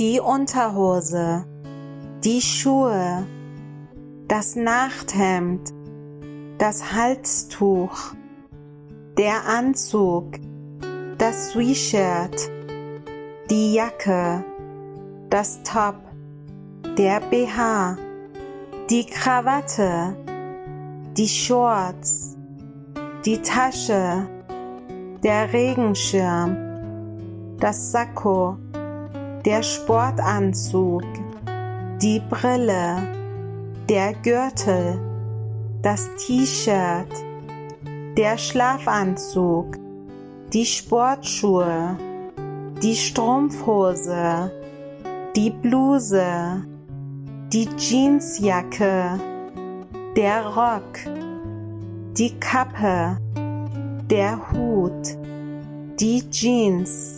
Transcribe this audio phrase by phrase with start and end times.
[0.00, 1.44] die Unterhose,
[2.24, 3.26] die Schuhe,
[4.28, 5.74] das Nachthemd,
[6.56, 8.14] das Halstuch,
[9.18, 10.38] der Anzug,
[11.18, 12.50] das Sweatshirt,
[13.50, 14.42] die Jacke,
[15.28, 15.96] das Top,
[16.96, 17.98] der BH,
[18.88, 20.16] die Krawatte,
[21.14, 22.38] die Shorts,
[23.26, 24.26] die Tasche,
[25.22, 26.56] der Regenschirm,
[27.58, 28.56] das Sakko,
[29.44, 31.04] der Sportanzug,
[32.02, 32.96] die Brille,
[33.88, 35.00] der Gürtel,
[35.82, 37.08] das T-Shirt,
[38.16, 39.76] der Schlafanzug,
[40.52, 41.96] die Sportschuhe,
[42.82, 44.50] die Strumpfhose,
[45.34, 46.64] die Bluse,
[47.52, 49.18] die Jeansjacke,
[50.16, 50.98] der Rock,
[52.18, 53.16] die Kappe,
[54.10, 55.16] der Hut,
[55.98, 57.09] die Jeans,